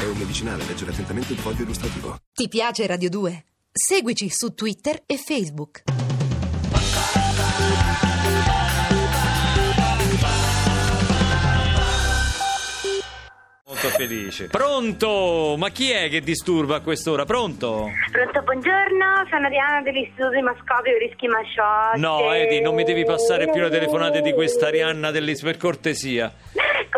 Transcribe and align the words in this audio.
È 0.00 0.04
un 0.04 0.16
medicinale, 0.16 0.64
leggere 0.64 0.92
attentamente 0.92 1.34
il 1.34 1.38
foglio 1.38 1.62
illustrativo. 1.62 2.16
Ti 2.32 2.48
piace 2.48 2.86
Radio 2.86 3.10
2? 3.10 3.44
Seguici 3.70 4.30
su 4.30 4.54
Twitter 4.54 5.02
e 5.04 5.18
Facebook. 5.18 5.82
Felice. 14.00 14.46
Pronto? 14.46 15.56
Ma 15.58 15.68
chi 15.68 15.90
è 15.90 16.08
che 16.08 16.20
disturba 16.20 16.76
a 16.76 16.80
quest'ora? 16.80 17.26
Pronto? 17.26 17.90
Pronto, 18.10 18.42
buongiorno, 18.42 19.26
sono 19.28 19.48
Diana 19.50 19.82
dell'Istituto 19.82 20.30
di 20.30 20.40
Mascovio 20.40 20.96
Rischi 20.98 21.26
Masciotti. 21.26 22.00
No, 22.00 22.32
Edi, 22.32 22.60
non 22.62 22.74
mi 22.74 22.84
devi 22.84 23.04
passare 23.04 23.50
più 23.50 23.60
le 23.60 23.68
telefonate 23.68 24.22
di 24.22 24.32
questa 24.32 24.68
Arianna 24.68 25.10
dell'Is 25.10 25.42
per 25.42 25.58
cortesia. 25.58 26.32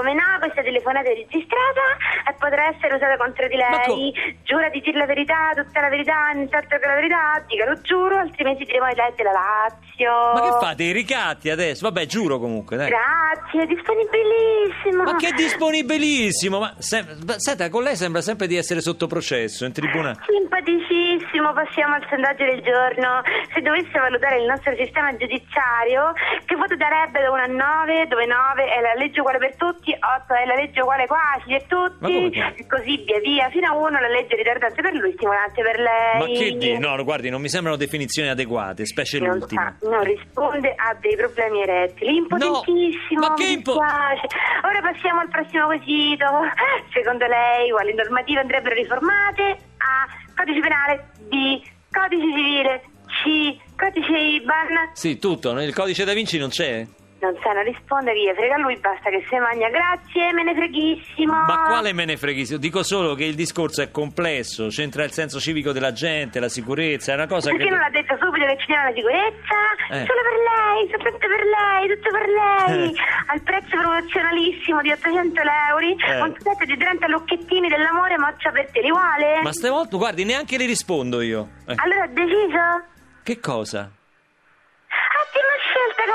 Come 0.00 0.14
no, 0.14 0.38
questa 0.38 0.62
telefonata 0.62 1.10
è 1.10 1.14
registrata 1.14 1.84
e 2.26 2.32
potrà 2.38 2.68
essere 2.72 2.94
usata 2.94 3.18
contro 3.18 3.46
di 3.48 3.56
lei. 3.56 4.14
Giura 4.44 4.70
di 4.70 4.80
dire 4.80 4.96
la 4.96 5.04
verità, 5.04 5.50
tutta 5.54 5.82
la 5.82 5.90
verità, 5.90 6.30
nient'altro 6.32 6.78
che 6.78 6.86
la 6.86 6.94
verità, 6.94 7.44
dica 7.46 7.66
lo 7.66 7.78
giuro, 7.82 8.16
altrimenti 8.16 8.64
diremo 8.64 8.86
ai 8.86 8.94
lei 8.94 9.12
della 9.14 9.32
Lazio. 9.32 10.10
Ma 10.32 10.40
che 10.40 10.64
fate? 10.64 10.84
I 10.84 10.92
ricatti 10.92 11.50
adesso? 11.50 11.86
Vabbè, 11.86 12.06
giuro 12.06 12.38
comunque, 12.38 12.78
dai. 12.78 12.88
Grazie, 12.88 13.66
disponibilissimo. 13.66 15.02
Ma 15.02 15.16
che 15.16 15.32
disponibilissimo! 15.32 16.58
Ma 16.60 16.74
se- 16.78 17.04
senta, 17.36 17.68
con 17.68 17.82
lei 17.82 17.96
sembra 17.96 18.22
sempre 18.22 18.46
di 18.46 18.56
essere 18.56 18.80
sotto 18.80 19.06
processo 19.06 19.66
in 19.66 19.74
tribunale. 19.74 20.16
Simpaticissimo, 20.24 21.52
passiamo 21.52 21.96
al 21.96 22.06
sondaggio 22.08 22.44
del 22.44 22.62
giorno. 22.62 23.20
Se 23.52 23.60
dovesse 23.60 23.98
valutare 23.98 24.40
il 24.40 24.46
nostro 24.46 24.74
sistema 24.76 25.14
giudiziario, 25.14 26.14
che 26.46 26.56
voto 26.56 26.74
darebbe 26.76 27.20
da 27.20 27.30
1 27.30 27.42
a 27.42 27.84
9, 27.84 28.06
dove 28.08 28.24
9 28.24 28.64
è 28.64 28.80
la 28.80 28.94
legge 28.94 29.20
uguale 29.20 29.36
per 29.38 29.56
tutti, 29.56 29.89
8 29.98 30.34
è 30.34 30.44
la 30.46 30.54
legge 30.54 30.80
uguale 30.80 31.06
quasi 31.06 31.44
come 31.44 31.64
tutti, 31.66 32.38
e 32.38 32.66
così 32.66 33.04
via 33.04 33.18
via, 33.20 33.48
fino 33.50 33.68
a 33.68 33.76
1 33.76 34.00
la 34.00 34.08
legge 34.08 34.36
ritardante 34.36 34.80
per 34.82 34.92
lui, 34.94 35.12
stimolante 35.12 35.62
per 35.62 35.78
lei. 35.78 36.18
Ma 36.18 36.26
che 36.26 36.56
di? 36.56 36.78
No, 36.78 37.02
guardi, 37.04 37.30
non 37.30 37.40
mi 37.40 37.48
sembrano 37.48 37.76
definizioni 37.76 38.28
adeguate, 38.28 38.84
specie 38.86 39.18
Non, 39.18 39.38
l'ultima. 39.38 39.76
sa, 39.78 39.88
non 39.88 40.02
risponde 40.02 40.74
a 40.76 40.94
dei 41.00 41.16
problemi 41.16 41.62
erettili. 41.62 42.16
Impotentissimo. 42.16 43.20
No, 43.20 43.28
ma 43.28 43.34
che 43.34 43.46
impo-. 43.46 43.72
Ora 43.74 44.80
passiamo 44.82 45.20
al 45.20 45.28
prossimo 45.28 45.66
quesito. 45.66 46.24
Secondo 46.92 47.26
lei, 47.26 47.70
quali 47.70 47.94
normative 47.94 48.40
andrebbero 48.40 48.74
riformate? 48.74 49.42
A. 49.78 50.06
Codice 50.36 50.60
penale. 50.60 51.08
B. 51.28 51.60
Codice 51.90 52.22
civile. 52.22 52.82
C. 53.06 53.56
Codice 53.76 54.16
IBAN. 54.16 54.90
Sì, 54.92 55.18
tutto, 55.18 55.58
il 55.60 55.74
codice 55.74 56.04
da 56.04 56.12
Vinci 56.12 56.38
non 56.38 56.48
c'è? 56.48 56.86
Non 57.20 57.36
sa, 57.42 57.52
non 57.52 57.64
risponde, 57.64 58.12
che 58.14 58.18
gli 58.20 58.32
frega 58.34 58.56
lui, 58.56 58.76
basta 58.78 59.10
che 59.10 59.22
se 59.28 59.38
magna. 59.38 59.68
Grazie, 59.68 60.32
me 60.32 60.42
ne 60.42 60.54
freghissimo. 60.54 61.34
Ma 61.34 61.64
quale 61.66 61.92
me 61.92 62.06
ne 62.06 62.16
freghi? 62.16 62.58
Dico 62.58 62.82
solo 62.82 63.14
che 63.14 63.24
il 63.24 63.34
discorso 63.34 63.82
è 63.82 63.90
complesso, 63.90 64.68
c'entra 64.68 65.04
il 65.04 65.10
senso 65.12 65.38
civico 65.38 65.72
della 65.72 65.92
gente, 65.92 66.40
la 66.40 66.48
sicurezza, 66.48 67.12
è 67.12 67.14
una 67.16 67.26
cosa 67.26 67.50
Perché 67.50 67.64
che... 67.64 67.70
non 67.70 67.78
l'ha 67.80 67.90
detto 67.90 68.16
subito 68.18 68.46
che 68.46 68.56
ci 68.58 68.66
viene 68.68 68.84
la 68.88 68.94
sicurezza? 68.94 69.56
Eh. 69.90 70.06
Solo 70.08 70.20
per 70.24 70.36
lei, 70.48 70.88
soltanto 70.90 71.26
per 71.28 71.44
lei, 71.44 71.88
tutto 71.94 72.10
per 72.10 72.26
lei. 72.28 72.88
Eh. 72.90 72.94
Al 73.26 73.42
prezzo 73.42 73.76
promozionalissimo 73.76 74.80
di 74.80 74.90
800 74.90 75.40
euro, 75.68 75.86
Eh. 75.86 76.20
un 76.22 76.34
set 76.38 76.64
di 76.64 76.76
30 76.76 77.06
lucchettini 77.08 77.68
dell'amore 77.68 78.16
moccia 78.18 78.50
per 78.50 78.70
te, 78.70 78.80
li 78.80 78.90
vuole? 78.90 79.42
Ma 79.42 79.52
stavolta, 79.52 79.96
guardi, 79.98 80.24
neanche 80.24 80.56
le 80.56 80.64
rispondo 80.64 81.20
io. 81.20 81.48
Eh, 81.66 81.74
Allora 81.76 82.04
ha 82.04 82.08
deciso? 82.08 82.84
Che 83.22 83.38
cosa? 83.40 83.90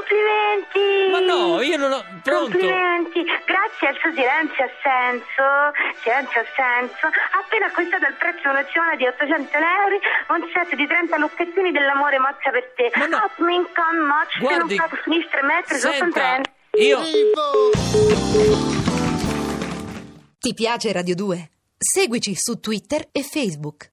Complimenti! 0.00 1.12
Ma 1.12 1.20
no, 1.20 1.60
io 1.60 1.76
non 1.76 1.92
ho... 1.92 2.02
Pronto? 2.22 2.56
Complimenti, 2.56 3.20
grazie 3.44 3.88
al 3.88 3.96
suo 4.00 4.10
silenzio 4.16 4.64
assenso, 4.64 5.44
silenzio 6.00 6.40
assenso, 6.40 7.06
ha 7.06 7.38
appena 7.44 7.66
acquistato 7.66 8.06
al 8.06 8.14
prezzo 8.16 8.40
promozionale 8.40 8.96
di 8.96 9.06
800 9.06 9.56
euro 9.56 10.00
un 10.40 10.48
set 10.52 10.74
di 10.74 10.86
30 10.86 11.18
lucchettini 11.18 11.70
dell'amore 11.70 12.18
mozza 12.18 12.50
per 12.50 12.72
te. 12.76 12.90
Ma 12.96 13.06
no. 13.06 13.16
Hot 13.18 13.38
Mincan 13.44 13.96
Moch, 14.08 14.38
Guardi, 14.40 14.74
che 14.74 14.80
non 14.80 14.88
fa 14.88 14.98
sinistra 15.04 15.40
e 15.40 15.42
mettere 15.42 15.78
sotto 15.78 16.04
un 16.04 16.12
treno. 16.12 16.44
io... 16.80 16.98
Ti 20.40 20.54
piace 20.54 20.92
Radio 20.92 21.14
2? 21.14 21.50
Seguici 21.76 22.34
su 22.34 22.58
Twitter 22.58 23.08
e 23.12 23.22
Facebook. 23.22 23.88